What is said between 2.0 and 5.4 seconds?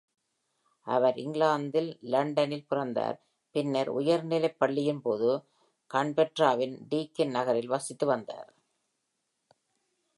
லண்டனில் பிறந்தார், பின்னர் உயர்நிலைப் பள்ளியின் போது